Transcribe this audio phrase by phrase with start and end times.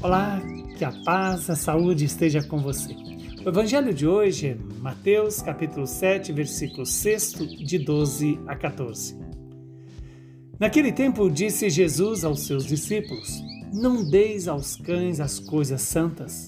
[0.00, 0.40] Olá,
[0.76, 2.94] que a paz, a saúde esteja com você.
[3.44, 7.32] O evangelho de hoje é Mateus, capítulo 7, versículo 6,
[7.66, 9.18] de 12 a 14.
[10.56, 13.42] Naquele tempo disse Jesus aos seus discípulos:
[13.72, 16.46] Não deis aos cães as coisas santas,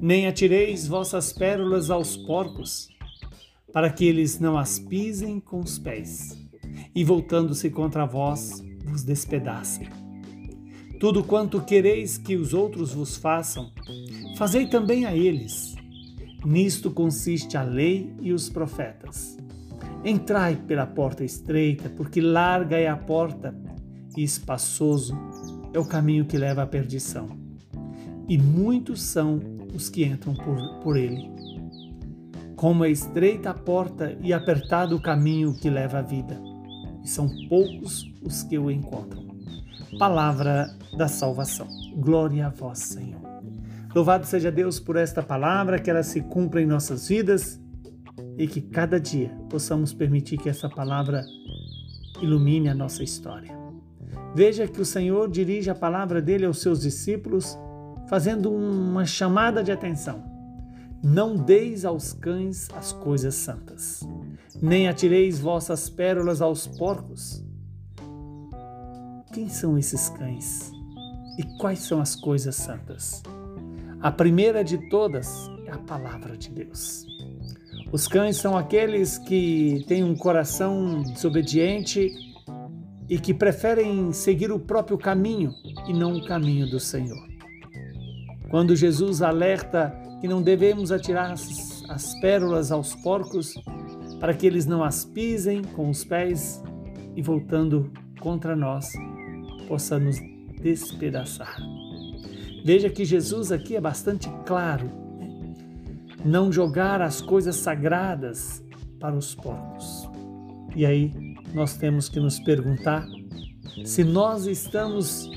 [0.00, 2.88] nem atireis vossas pérolas aos porcos,
[3.72, 6.38] para que eles não as pisem com os pés,
[6.94, 10.07] e voltando-se contra vós, vos despedacem.
[10.98, 13.70] Tudo quanto quereis que os outros vos façam,
[14.36, 15.76] fazei também a eles.
[16.44, 19.38] Nisto consiste a lei e os profetas.
[20.04, 23.54] Entrai pela porta estreita, porque larga é a porta
[24.16, 25.16] e espaçoso
[25.72, 27.28] é o caminho que leva à perdição.
[28.28, 29.40] E muitos são
[29.72, 31.30] os que entram por, por ele.
[32.56, 36.42] Como é estreita a porta e apertado o caminho que leva à vida,
[37.04, 39.27] e são poucos os que o encontram
[39.98, 41.68] palavra da salvação.
[41.96, 43.20] Glória a vós, Senhor.
[43.94, 47.60] Louvado seja Deus por esta palavra, que ela se cumpra em nossas vidas
[48.36, 51.24] e que cada dia possamos permitir que essa palavra
[52.20, 53.56] ilumine a nossa história.
[54.34, 57.58] Veja que o Senhor dirige a palavra dele aos seus discípulos,
[58.08, 60.22] fazendo uma chamada de atenção.
[61.02, 64.06] Não deis aos cães as coisas santas,
[64.60, 67.47] nem atireis vossas pérolas aos porcos
[69.32, 70.72] quem são esses cães?
[71.38, 73.22] E quais são as coisas santas?
[74.00, 77.06] A primeira de todas é a palavra de Deus.
[77.92, 82.10] Os cães são aqueles que têm um coração desobediente
[83.08, 85.52] e que preferem seguir o próprio caminho
[85.86, 87.26] e não o caminho do Senhor.
[88.50, 93.54] Quando Jesus alerta que não devemos atirar as, as pérolas aos porcos
[94.20, 96.62] para que eles não as pisem com os pés
[97.14, 98.92] e voltando contra nós,
[99.66, 100.18] possa nos
[100.60, 101.56] despedaçar.
[102.64, 104.86] Veja que Jesus aqui é bastante claro.
[105.18, 105.54] Né?
[106.24, 108.62] Não jogar as coisas sagradas
[108.98, 110.08] para os porcos.
[110.74, 111.12] E aí
[111.54, 113.06] nós temos que nos perguntar
[113.84, 115.30] se nós estamos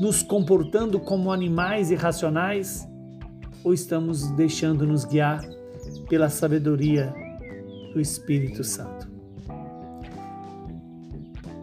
[0.00, 2.86] nos comportando como animais irracionais
[3.62, 5.44] ou estamos deixando-nos guiar
[6.08, 7.14] pela sabedoria
[7.92, 9.13] do Espírito Santo.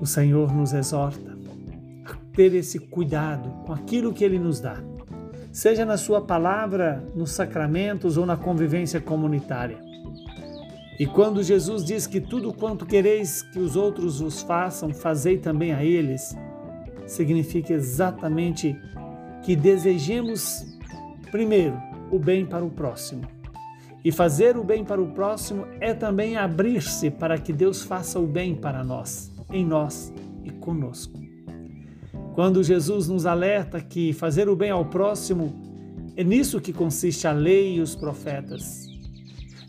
[0.02, 1.38] O Senhor nos exorta
[2.34, 4.78] ter esse cuidado com aquilo que Ele nos dá,
[5.52, 9.78] seja na Sua palavra, nos sacramentos ou na convivência comunitária.
[11.00, 15.72] E quando Jesus diz que tudo quanto quereis que os outros vos façam, fazei também
[15.72, 16.36] a eles,
[17.06, 18.76] significa exatamente
[19.44, 20.66] que desejemos,
[21.32, 21.80] primeiro,
[22.12, 23.22] o bem para o próximo.
[24.04, 28.26] E fazer o bem para o próximo é também abrir-se para que Deus faça o
[28.26, 30.14] bem para nós, em nós
[30.44, 31.20] e conosco.
[32.34, 35.54] Quando Jesus nos alerta que fazer o bem ao próximo
[36.16, 38.88] é nisso que consiste a lei e os profetas.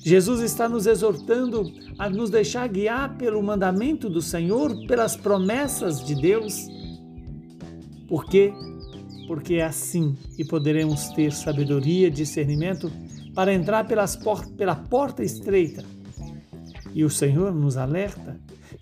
[0.04, 6.15] Jesus está nos exortando a nos deixar guiar pelo mandamento do Senhor, pelas promessas de
[6.15, 6.66] Deus.
[8.09, 8.53] Por quê?
[9.28, 12.91] Porque é assim que poderemos ter sabedoria discernimento
[13.34, 15.84] para entrar pelas por pela porta estreita.
[16.92, 18.38] E o Senhor nos alerta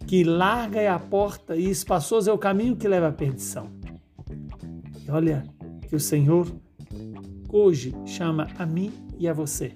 [0.07, 3.71] que larga é a porta e espaçoso é o caminho que leva à perdição.
[5.07, 5.45] E olha
[5.89, 6.47] que o Senhor
[7.49, 9.75] hoje chama a mim e a você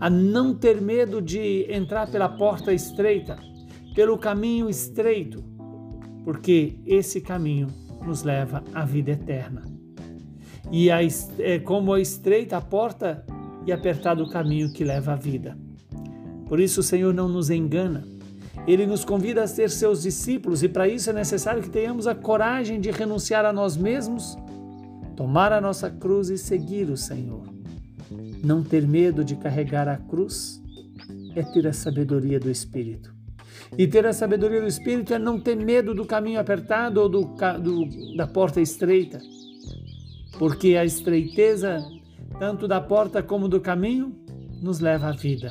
[0.00, 3.38] a não ter medo de entrar pela porta estreita,
[3.94, 5.42] pelo caminho estreito,
[6.24, 7.68] porque esse caminho
[8.04, 9.62] nos leva à vida eterna.
[10.70, 10.98] E a,
[11.38, 13.24] é como a estreita a porta
[13.66, 15.56] e apertado o caminho que leva à vida.
[16.46, 18.04] Por isso o Senhor não nos engana.
[18.66, 22.14] Ele nos convida a ser seus discípulos e para isso é necessário que tenhamos a
[22.14, 24.38] coragem de renunciar a nós mesmos,
[25.14, 27.44] tomar a nossa cruz e seguir o Senhor.
[28.42, 30.62] Não ter medo de carregar a cruz
[31.36, 33.12] é ter a sabedoria do Espírito.
[33.76, 37.24] E ter a sabedoria do Espírito é não ter medo do caminho apertado ou do,
[37.60, 39.20] do, da porta estreita.
[40.38, 41.84] Porque a estreiteza,
[42.38, 44.14] tanto da porta como do caminho,
[44.62, 45.50] nos leva à vida.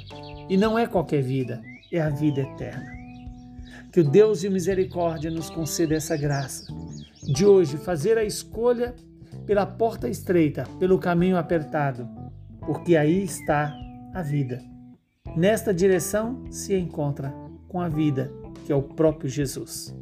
[0.50, 1.62] E não é qualquer vida,
[1.92, 3.03] é a vida eterna.
[3.94, 6.66] Que o Deus de misericórdia nos conceda essa graça
[7.24, 8.96] de hoje fazer a escolha
[9.46, 12.10] pela porta estreita, pelo caminho apertado,
[12.66, 13.72] porque aí está
[14.12, 14.60] a vida.
[15.38, 17.32] Nesta direção se encontra
[17.68, 18.32] com a vida,
[18.66, 19.96] que é o próprio Jesus.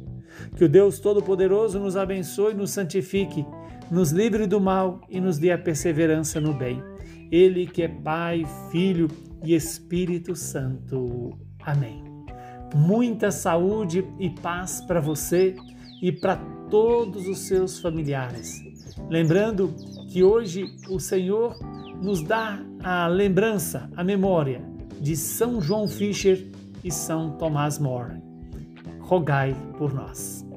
[0.56, 3.44] Que o Deus Todo-Poderoso nos abençoe, nos santifique,
[3.90, 6.82] nos livre do mal e nos dê a perseverança no bem.
[7.30, 9.08] Ele que é Pai, Filho
[9.44, 11.38] e Espírito Santo.
[11.60, 12.11] Amém
[12.74, 15.56] muita saúde e paz para você
[16.00, 16.36] e para
[16.70, 18.62] todos os seus familiares.
[19.08, 19.74] Lembrando
[20.08, 21.56] que hoje o Senhor
[22.02, 24.62] nos dá a lembrança, a memória
[25.00, 26.46] de São João Fischer
[26.82, 28.20] e São Tomás More.
[29.00, 30.51] Rogai por nós.